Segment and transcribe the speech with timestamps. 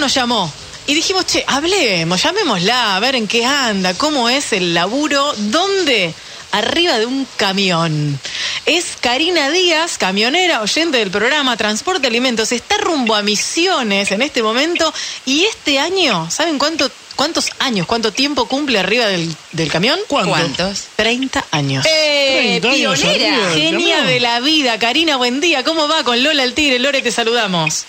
[0.00, 0.52] nos llamó.
[0.86, 6.12] Y dijimos, che, hablemos, llamémosla, a ver en qué anda, cómo es el laburo, dónde
[6.52, 8.18] arriba de un camión.
[8.66, 12.52] Es Karina Díaz, camionera, oyente del programa Transporte Alimentos.
[12.52, 14.92] Está rumbo a Misiones en este momento
[15.26, 19.98] y este año, ¿saben cuánto, cuántos años, cuánto tiempo cumple arriba del, del camión?
[20.08, 20.86] ¿Cuántos?
[20.96, 21.86] 30 años.
[21.88, 22.58] ¡Eh!
[22.60, 23.36] 30 años ¡Pionera!
[23.36, 25.62] arriba Genia de la vida, Karina, buen día.
[25.62, 26.78] ¿Cómo va con Lola el Tigre?
[26.78, 27.84] Lore, te saludamos.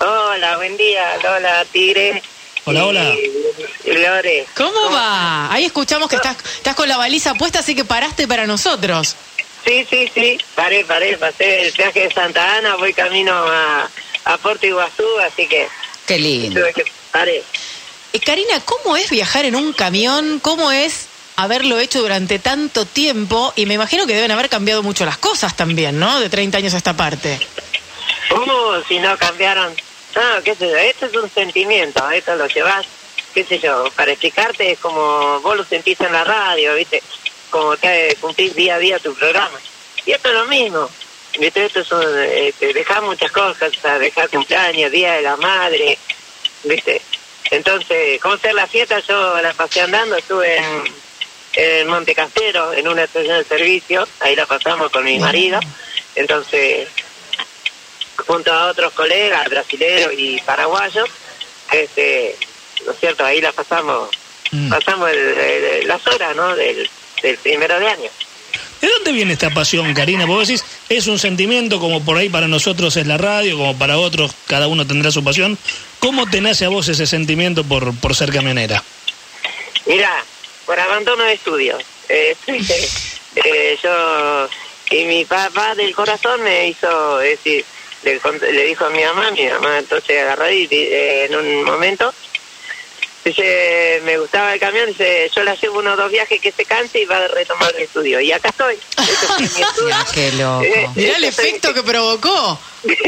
[0.00, 2.22] Hola, buen día, Lola, Tigre.
[2.64, 3.14] Hola, hola.
[3.84, 4.46] Y Lore.
[4.56, 5.52] ¿Cómo va?
[5.52, 9.14] Ahí escuchamos que estás, estás con la baliza puesta, así que paraste para nosotros.
[9.64, 13.90] Sí, sí, sí, paré, paré, pasé el viaje de Santa Ana, voy camino a,
[14.24, 15.68] a Puerto Iguazú, así que
[16.06, 16.60] Qué lindo.
[16.60, 17.42] tuve que paré.
[18.14, 20.38] Eh, Karina, ¿cómo es viajar en un camión?
[20.40, 23.52] ¿Cómo es haberlo hecho durante tanto tiempo?
[23.54, 26.20] Y me imagino que deben haber cambiado mucho las cosas también, ¿no?
[26.20, 27.38] De 30 años a esta parte.
[28.30, 29.74] ¿Cómo si no cambiaron?
[30.14, 32.86] No, qué sé yo, esto es un sentimiento, esto lo llevas,
[33.32, 37.02] qué sé yo, para explicarte es como vos lo sentís en la radio, ¿viste?
[37.48, 39.58] Como que cumplís día a día tu programa.
[40.04, 40.90] Y esto es lo mismo,
[41.38, 41.64] ¿viste?
[41.64, 45.96] Esto es un, eh, dejar muchas cosas, o sea, dejar cumpleaños, día de la madre,
[46.64, 47.00] ¿viste?
[47.50, 49.00] Entonces, ¿cómo ser la fiesta?
[49.00, 50.84] Yo la pasé andando, estuve en,
[51.54, 55.60] en Monte Castero, en una estación de servicio, ahí la pasamos con mi marido,
[56.14, 56.88] entonces
[58.26, 61.08] junto a otros colegas brasileños y paraguayos,
[61.72, 62.36] este,
[62.86, 63.24] ¿no es cierto?
[63.24, 64.08] Ahí la pasamos,
[64.52, 64.68] Mm.
[64.70, 66.54] pasamos el- el- las horas, ¿no?
[66.56, 66.88] Del,
[67.22, 68.10] del primero de año.
[68.80, 70.24] ¿De dónde viene esta pasión, Karina?
[70.24, 73.98] Vos decís, es un sentimiento como por ahí para nosotros es la radio, como para
[73.98, 75.58] otros cada uno tendrá su pasión.
[75.98, 78.82] ¿Cómo te nace a vos ese sentimiento por, por ser camionera?
[79.86, 80.24] Mira,
[80.64, 81.82] por abandono de estudios.
[82.08, 82.34] Eh,
[83.36, 84.48] eh, yo
[84.90, 87.64] y mi papá del corazón me hizo, decir,
[88.02, 88.20] le,
[88.52, 92.12] le dijo a mi mamá, mi mamá entonces agarró y eh, en un momento
[93.24, 97.00] dice, me gustaba el camión, dice, yo la llevo unos dos viajes que se canse
[97.00, 98.18] y va a retomar el estudio.
[98.20, 98.78] Y acá estoy.
[98.96, 99.84] Ese fue mi estudio.
[99.84, 100.62] Mirá qué loco.
[100.64, 102.58] Eh, Mirá el fue- efecto que provocó.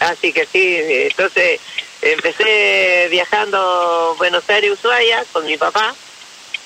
[0.00, 0.76] Así que sí,
[1.08, 1.58] entonces
[2.02, 5.94] empecé viajando Buenos Aires, Ushuaia, con mi papá,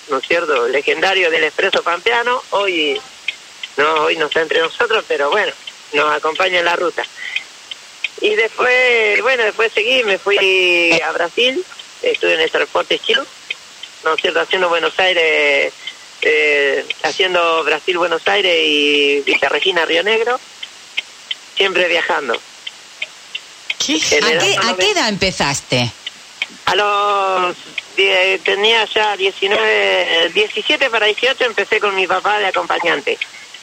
[0.09, 0.67] ¿no es cierto?
[0.69, 2.43] Legendario del Expreso Pampeano.
[2.51, 3.01] Hoy
[3.77, 5.53] no, hoy no está entre nosotros, pero bueno,
[5.93, 7.05] nos acompaña en la ruta.
[8.21, 11.65] Y después, bueno, después seguí, me fui a Brasil,
[12.03, 13.27] estuve en el Transporte Club,
[14.05, 14.41] ¿no es cierto?
[14.41, 15.73] Haciendo Buenos Aires,
[16.23, 20.41] eh, haciendo Brasil-Buenos Aires y Villa Regina, Río Negro,
[21.57, 22.35] siempre viajando.
[22.35, 25.93] ¿A qué, ¿A qué edad empezaste?
[26.65, 27.57] A los
[28.45, 33.19] tenía ya 19, 17 para 18 empecé con mi papá de acompañante.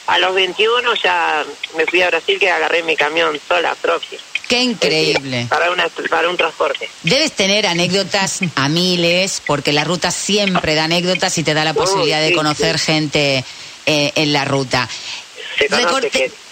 [0.06, 1.44] A los 21 ya
[1.76, 4.18] me fui a Brasil que agarré mi camión sola propia.
[4.48, 5.46] Qué increíble.
[5.48, 6.88] Para una para un transporte.
[7.02, 11.74] Debes tener anécdotas a miles, porque la ruta siempre da anécdotas y te da la
[11.74, 12.86] posibilidad de sí, conocer sí.
[12.86, 13.44] gente
[13.86, 14.88] eh, en la ruta.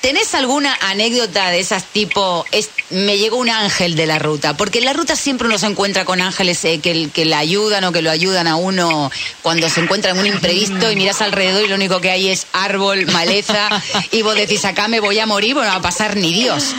[0.01, 4.57] ¿Tenés alguna anécdota de esas tipo, es, me llegó un ángel de la ruta?
[4.57, 7.85] Porque en la ruta siempre uno se encuentra con ángeles eh, que, que le ayudan
[7.85, 9.11] o que lo ayudan a uno
[9.43, 12.47] cuando se encuentra en un imprevisto y miras alrededor y lo único que hay es
[12.53, 13.69] árbol, maleza
[14.11, 16.75] y vos decís, acá me voy a morir, bueno, no va a pasar ni Dios.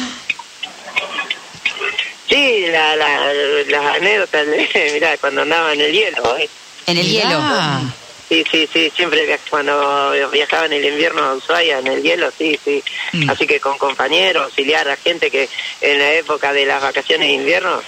[2.34, 3.32] Sí, la, la,
[3.68, 4.48] las anécdotas,
[4.94, 6.38] mira, cuando andaba en el hielo.
[6.38, 6.50] ¿eh?
[6.88, 7.30] En el Mirá.
[7.30, 7.94] hielo.
[8.28, 12.60] Sí, sí, sí, siempre cuando viajaba en el invierno a Ushuaia, en el hielo, sí,
[12.66, 12.84] sí.
[13.12, 13.30] Mm.
[13.30, 15.48] Así que con compañeros, auxiliar a gente que
[15.82, 17.80] en la época de las vacaciones de invierno,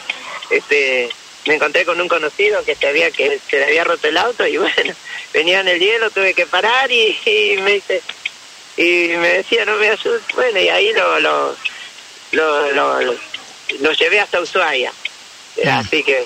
[0.51, 1.09] este,
[1.47, 4.45] me encontré con un conocido que se había que se le había roto el auto
[4.45, 4.93] y bueno,
[5.33, 8.03] venía en el hielo, tuve que parar y, y me dice
[8.77, 11.55] y me decía no me ayudes, bueno y ahí lo lo
[12.33, 13.34] lo, lo, lo-
[13.79, 14.91] lo llevé hasta Ushuaia,
[15.71, 16.25] así que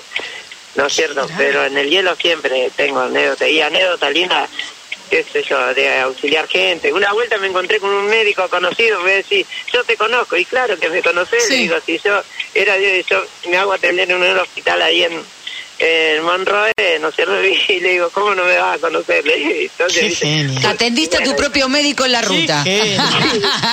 [0.76, 4.48] no es cierto, pero en el hielo siempre tengo anécdotas y anécdotas lindas,
[5.10, 6.92] qué sé yo, de auxiliar gente.
[6.92, 10.78] Una vuelta me encontré con un médico conocido, me decía, yo te conozco, y claro
[10.78, 11.62] que me conocés, Sí.
[11.62, 12.22] digo, si yo
[12.54, 15.24] era yo, yo me hago atender en un hospital ahí en,
[15.80, 19.24] en Monroe, no es cierto, y le digo, ¿cómo no me vas a conocer?
[19.24, 20.66] Le digo, Entonces, Qué dice.
[20.66, 22.64] Atendiste a tu propio médico en la ruta.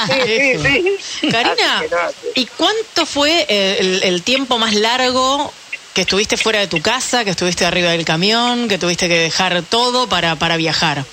[0.08, 1.28] Sí, sí, sí.
[1.30, 1.98] Karina, no.
[2.36, 5.52] ¿y cuánto fue eh, el, el tiempo más largo
[5.94, 9.64] que estuviste fuera de tu casa, que estuviste arriba del camión, que tuviste que dejar
[9.64, 11.04] todo para, para viajar?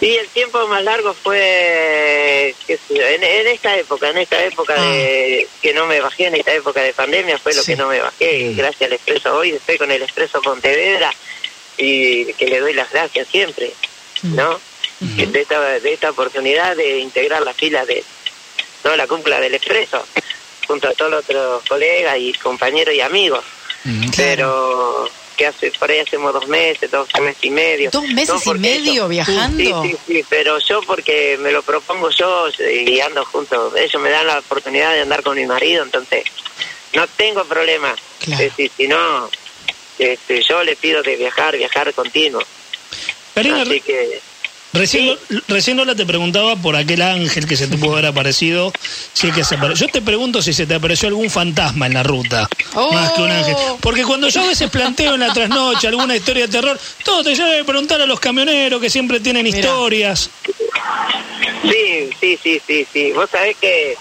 [0.00, 4.44] Sí, el tiempo más largo fue qué sé yo, en, en esta época, en esta
[4.44, 7.72] época de que no me bajé, en esta época de pandemia fue lo Sí.
[7.72, 11.12] que no me bajé, gracias al Expreso hoy, estoy con el Expreso Pontevedra
[11.76, 13.72] y que le doy las gracias siempre,
[14.22, 14.60] ¿no?
[15.16, 18.02] Que De, esta, de esta oportunidad de integrar la fila de
[18.82, 20.04] toda la cúpula del Expreso.
[20.66, 23.42] junto a todos los otros colegas y compañeros y amigos.
[23.84, 27.90] Mm, Pero que hace por ahí hacemos dos meses, dos meses y medio.
[27.90, 29.82] ¿Dos meses No, y medio viajando?
[29.82, 34.10] Sí, sí, sí, pero yo porque me lo propongo yo y ando junto, ellos me
[34.10, 36.24] dan la oportunidad de andar con mi marido, entonces
[36.92, 37.94] no tengo problema.
[38.18, 38.42] Claro.
[38.42, 39.30] Es decir, si no,
[39.98, 42.42] este, yo le pido de viajar, viajar continuo.
[43.34, 44.20] Karina, Así que
[44.72, 45.16] Recién,
[45.48, 48.70] recién Lola te preguntaba por aquel ángel que se te pudo haber aparecido.
[49.14, 51.94] Si es que se apare- Yo te pregunto si se te apareció algún fantasma en
[51.94, 52.92] la ruta, Oh.
[52.92, 53.54] más que un ángel.
[53.80, 57.34] Porque cuando yo a veces planteo en la trasnoche alguna historia de terror, todo te
[57.34, 60.30] lleva a preguntar a los camioneros que siempre tienen historias.
[61.62, 63.12] Sí, sí, sí, sí, sí.
[63.12, 63.96] Vos sabés que,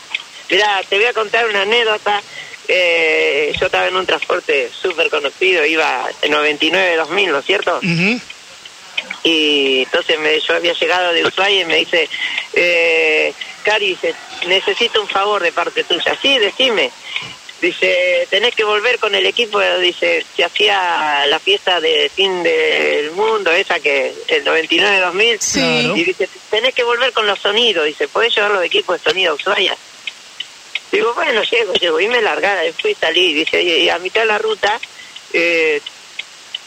[0.52, 2.22] mirá, te voy a contar una anécdota.
[2.68, 7.78] Eh, yo estaba en un transporte súper conocido, iba en 99-2000, ¿no es cierto?
[7.78, 8.20] Ujú.
[9.24, 12.10] Y entonces me, yo había llegado de Ushuaia y me dice,
[12.54, 13.34] eh,
[13.64, 14.16] Cari, dice,
[14.48, 16.18] necesito un favor de parte tuya.
[16.22, 16.92] Sí, decime.
[17.62, 23.12] Dice, tenés que volver con el equipo, dice, se hacía la fiesta de fin del
[23.12, 25.38] mundo, esa que el 99-2000.
[25.40, 25.92] Sí.
[25.96, 29.32] Y dice, tenés que volver con los sonidos, dice, ¿podés llevar los equipos de sonido
[29.32, 29.76] a Ushuaia?
[30.92, 34.22] Digo, bueno, llego, llego, y me largara, y fui, salí, dice, y y a mitad
[34.22, 34.80] de la ruta,
[35.34, 35.82] eh,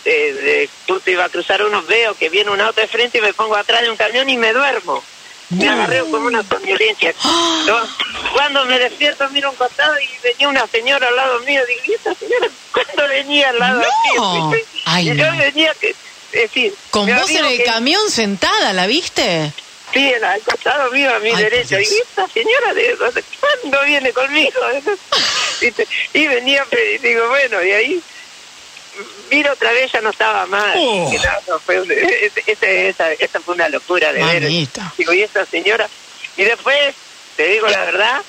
[0.05, 3.21] eh, de, justo iba a cruzar unos, veo que viene un auto de frente y
[3.21, 5.03] me pongo atrás de un camión y me duermo.
[5.51, 7.13] Me agarré como una somnolencia.
[7.67, 7.81] ¿no?
[8.35, 11.61] Cuando me despierto miro un costado y venía una señora al lado mío.
[11.67, 13.83] Digo, ¿y esta señora cuándo venía al lado
[14.17, 14.51] No.
[14.51, 14.61] mío?
[14.85, 15.39] Ay, y yo no.
[15.39, 15.97] venía, que, es
[16.33, 16.73] decir...
[16.91, 19.53] Con vos en el que- camión sentada, ¿la viste?
[19.93, 21.77] Sí, en- al costado mío, a mi Ay, derecha.
[21.77, 22.01] por Y Dios.
[22.09, 22.97] esta señora, de,
[23.41, 24.61] ¿cuándo viene conmigo?
[26.15, 26.65] Y venía,
[26.95, 28.03] y digo, bueno, y ahí
[29.31, 30.75] miro otra vez, ya no estaba más.
[30.77, 31.11] Oh.
[31.11, 34.43] Que no, no, fue un- ese- ese- esa, esa fue una locura de ver.
[34.99, 35.89] Digo, y esta señora.
[36.37, 36.95] Y después,
[37.37, 38.23] te digo la verdad,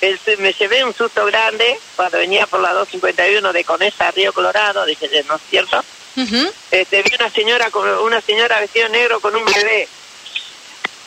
[0.00, 4.32] el- me llevé un susto grande cuando venía por la 251 de Conesa a Río
[4.32, 4.84] Colorado.
[4.86, 5.84] Dije, ¿no es cierto?
[6.16, 6.52] Ujú.
[6.70, 9.88] Este, vi una señora con una señora vestida de negro con un bebé.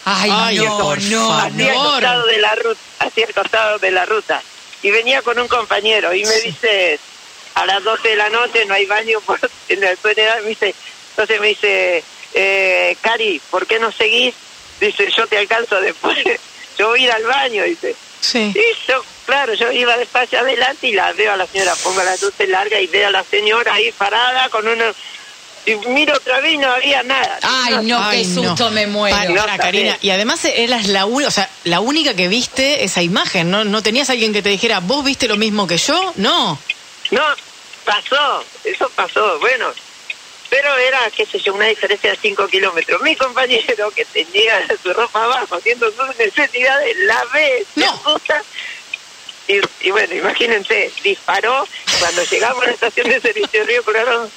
[0.06, 3.92] Ay, Ay, no, por no, hacia el costado de la ruta, hacia el costado de
[3.92, 4.42] la ruta.
[4.82, 7.00] Y venía con un compañero y me dice,
[7.56, 9.40] a las 12 de la noche no hay baño por,
[9.70, 10.74] en la edad, me dice,
[11.12, 12.04] entonces me dice,
[12.34, 14.34] eh, Cari, ¿por qué no seguís?
[14.82, 16.18] Dice, yo te alcanzo después,
[16.78, 17.96] yo voy a ir al baño, dice.
[18.22, 18.54] Sí.
[18.56, 22.22] Y yo, claro, yo iba despacio adelante y la veo a la señora, pongo las
[22.22, 24.86] luces largas y veo a la señora ahí parada con una...
[25.66, 27.40] Y miro otra vez y no había nada.
[27.42, 28.44] Ay, no, qué no.
[28.50, 29.16] susto me muero.
[29.16, 29.98] Para, No, Karina.
[30.02, 33.64] Y además eras la, u- o sea, la única que viste esa imagen, ¿no?
[33.64, 36.12] ¿No tenías alguien que te dijera, vos viste lo mismo que yo?
[36.18, 36.60] No.
[37.14, 37.24] No,
[37.86, 39.72] pasó, eso pasó, bueno,
[40.50, 43.02] pero era, qué sé yo, una diferencia de 5 kilómetros.
[43.02, 47.92] Mi compañero que tenía su ropa abajo haciendo sus necesidades, la ve, No.
[47.92, 48.44] asusta.
[49.48, 51.68] Y, y bueno, imagínense, disparó
[52.00, 54.32] cuando llegamos a la estación de servicio de Río Colorado,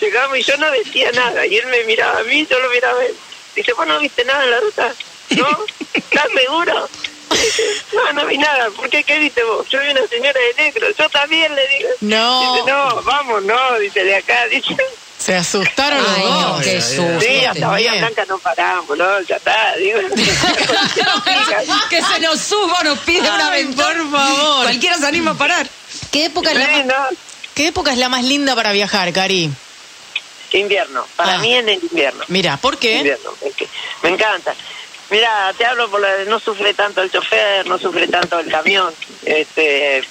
[0.00, 3.00] llegamos y yo no decía nada, y él me miraba a mí, yo lo miraba
[3.00, 3.14] a él.
[3.54, 4.94] Dice, ¿vos no viste nada en la ruta?
[5.30, 5.64] ¿No?
[5.92, 6.88] ¿Estás seguro?
[7.92, 8.70] No, no vi nada.
[8.70, 9.04] ¿Por qué?
[9.04, 9.68] ¿Qué viste vos?
[9.68, 10.86] Yo vi una señora de negro.
[10.98, 11.88] Yo también le digo.
[12.00, 12.54] No.
[12.54, 13.78] Dice, no, vamos, no.
[13.78, 14.46] Dice, de acá.
[14.46, 14.76] Dice,
[15.18, 16.62] Se asustaron los Ay, no, dos.
[16.64, 17.20] qué susto.
[17.20, 17.92] sí, hasta Bahía.
[17.94, 19.20] Blanca no paramos, ¿no?
[19.22, 19.76] Ya está.
[19.76, 19.98] Digo,
[21.90, 23.88] que se nos suba, nos pide una ventana.
[24.02, 24.62] por favor.
[24.64, 25.68] Cualquiera se anima a parar.
[26.10, 26.94] ¿Qué época, es la no.
[27.54, 29.50] ¿Qué época es la más linda para viajar, Cari?
[30.52, 31.06] Invierno.
[31.16, 31.38] Para Ah.
[31.38, 32.24] mí en el invierno.
[32.28, 32.96] Mira, ¿por qué?
[32.96, 33.30] Invierno.
[33.42, 33.68] es que
[34.02, 34.54] Me encanta.
[35.12, 38.50] Mira, te hablo por la de no sufre tanto el chofer, no sufre tanto el
[38.50, 38.90] camión,
[39.26, 40.02] este,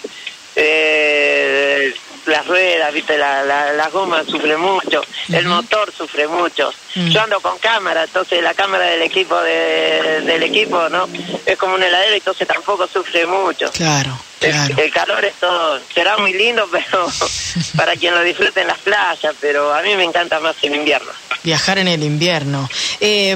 [0.55, 1.91] eh,
[2.27, 5.01] las ruedas, viste, la, la, la goma sufre mucho,
[5.34, 6.72] el motor sufre mucho.
[6.93, 7.10] Mm.
[7.10, 11.10] Yo ando con cámara, entonces la cámara del equipo de, del equipo, ¿no?
[11.48, 13.72] Es como un heladero, entonces tampoco sufre mucho.
[13.72, 14.75] Claro, El, claro.
[14.77, 17.08] el calor es todo, será muy lindo, pero
[17.75, 21.12] para quien lo disfrute en las playas, pero a mí me encanta más el invierno.
[21.41, 22.70] Viajar en el invierno.
[23.00, 23.36] Eh,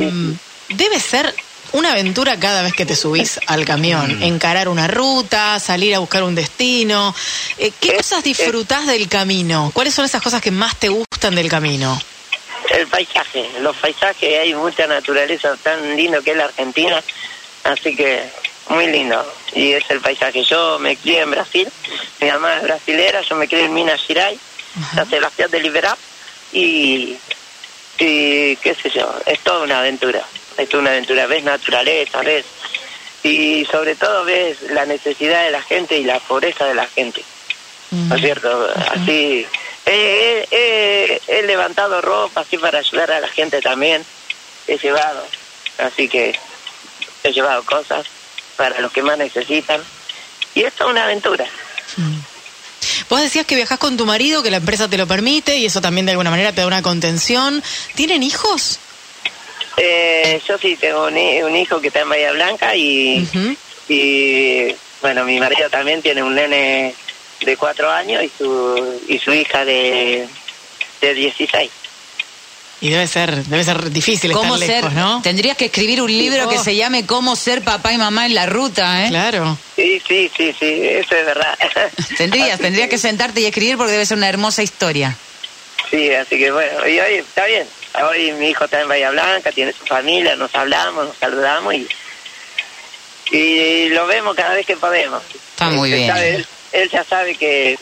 [0.69, 1.33] debe ser
[1.75, 4.23] una aventura cada vez que te subís al camión.
[4.23, 7.13] Encarar una ruta, salir a buscar un destino.
[7.57, 9.71] Eh, ¿Qué cosas disfrutás del camino?
[9.73, 12.01] ¿Cuáles son esas cosas que más te gustan del camino?
[12.71, 17.03] El paisaje, los paisajes, hay mucha naturaleza tan lindo que es la Argentina,
[17.65, 18.23] así que
[18.69, 19.25] muy lindo.
[19.53, 20.43] Y es el paisaje.
[20.43, 21.67] Yo me crié en Brasil,
[22.21, 24.39] mi mamá es brasilera, yo me crié en Minas Gerais,
[24.95, 25.97] la Sebastián de Liberá,
[26.53, 27.17] y,
[27.99, 30.23] y qué sé yo, es toda una aventura.
[30.57, 32.45] Es una aventura, ves naturaleza, ves.
[33.23, 37.23] Y sobre todo ves la necesidad de la gente y la pobreza de la gente.
[37.91, 38.67] ¿no es cierto?
[38.93, 39.45] Así,
[39.85, 44.03] he, he- he levantado ropa así para ayudar a la gente también,
[44.67, 45.25] he llevado,
[45.77, 46.37] así que
[47.23, 48.05] he llevado cosas
[48.57, 49.81] para los que más necesitan,
[50.55, 51.45] y esto es una aventura,
[53.09, 55.79] Vos decías que viajás con tu marido, que la empresa te lo permite y eso
[55.79, 57.63] también de alguna manera te da una contención.
[57.93, 58.79] ¿Tienen hijos?
[59.77, 63.27] Eh, yo sí tengo un, hi- un hijo que está en Bahía Blanca y,
[63.89, 66.93] y bueno, mi marido también tiene un nene
[67.41, 70.27] de cuatro años y su, y su hija de,
[71.01, 71.69] de 16.
[72.81, 74.75] Y debe ser, debe ser difícil ¿Cómo estar ser?
[74.83, 75.21] lejos, ¿no?
[75.21, 76.63] Tendrías que escribir un libro que Oh.
[76.63, 79.09] se llame Cómo ser papá y mamá en la ruta, ¿eh?
[79.09, 79.57] Claro.
[79.75, 81.57] Sí, sí, sí, sí, eso es verdad.
[82.17, 85.17] Tendrías, tendrías que sentarte y escribir porque debe ser una hermosa historia.
[85.89, 87.65] Sí, así que bueno, y hoy está bien.
[88.03, 91.87] Hoy mi hijo está en Bahía Blanca, tiene su familia, nos hablamos, nos saludamos y,
[93.31, 95.21] y lo vemos cada vez que podemos.
[95.51, 96.09] Está muy Él bien.
[96.09, 97.77] sabe- él, él ya sabe que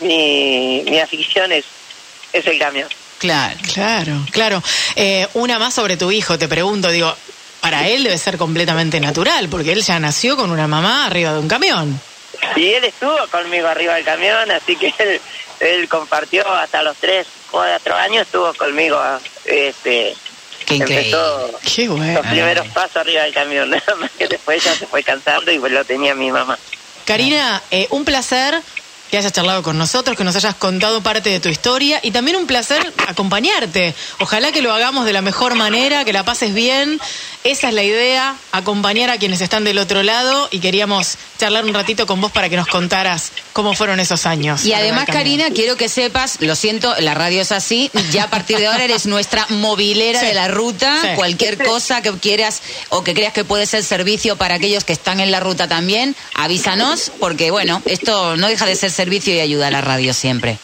[0.00, 1.64] mi, mi afición es,
[2.32, 2.88] es el camión.
[3.18, 3.56] Claro.
[3.72, 4.62] Claro, claro.
[4.96, 7.14] Eh, una más sobre tu hijo, te pregunto, digo,
[7.60, 11.38] para él debe ser completamente natural, porque él ya nació con una mamá arriba de
[11.38, 12.00] un camión.
[12.56, 15.20] Y él estuvo conmigo arriba del camión, así que él,
[15.60, 19.00] él compartió hasta los tres, cuatro años, estuvo conmigo.
[19.44, 20.14] Este,
[20.66, 21.06] Qué increíble.
[21.10, 22.14] empezó Qué bueno.
[22.20, 25.58] los primeros pasos arriba del camión, nada más que después ya se fue cansando y
[25.58, 26.58] pues lo tenía mi mamá.
[27.04, 28.60] Karina, eh, un placer
[29.14, 32.36] que hayas charlado con nosotros, que nos hayas contado parte de tu historia y también
[32.36, 33.94] un placer acompañarte.
[34.18, 36.98] Ojalá que lo hagamos de la mejor manera, que la pases bien.
[37.44, 41.74] Esa es la idea, acompañar a quienes están del otro lado y queríamos charlar un
[41.74, 44.64] ratito con vos para que nos contaras cómo fueron esos años.
[44.64, 45.04] Y además.
[45.06, 48.82] Karina, quiero que sepas, lo siento, la radio es así, ya a partir de ahora
[48.82, 50.26] eres nuestra movilera Sí.
[50.26, 51.08] de la ruta, Sí.
[51.14, 55.20] cualquier cosa que quieras o que creas que puede ser servicio para aquellos que están
[55.20, 59.68] en la ruta también, avísanos, porque bueno, esto no deja de ser servicio y ayuda
[59.68, 60.58] a la radio siempre.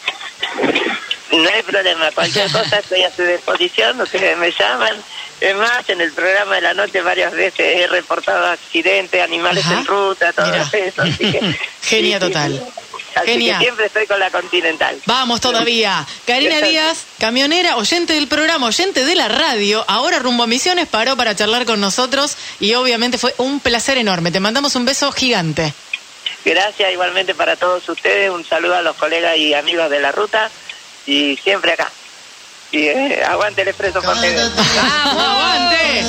[1.33, 4.95] No hay problema, cualquier cosa estoy a su disposición, ustedes me llaman.
[5.41, 9.79] Es más, en el programa de la noche varias veces he reportado accidentes, animales Ajá.
[9.81, 10.69] en ruta, todo Mira.
[10.73, 11.03] eso.
[11.03, 11.41] Así que,
[11.83, 12.53] Genia sí, total.
[12.53, 12.83] sí.
[13.15, 13.59] Así Genia.
[13.59, 15.01] que siempre estoy con la Continental.
[15.07, 16.07] Vamos todavía.
[16.27, 21.17] Karina Díaz, camionera, oyente del programa, oyente de la radio, ahora rumbo a Misiones, paró
[21.17, 24.31] para charlar con nosotros y obviamente fue un placer enorme.
[24.31, 25.73] Te mandamos un beso gigante.
[26.45, 30.51] Gracias igualmente para todos ustedes, un saludo a los colegas y amigos de la ruta
[31.07, 31.91] y siempre acá.
[32.73, 34.01] Y eh, aguante el expreso.
[34.01, 36.05] ¡Vamos, aguante!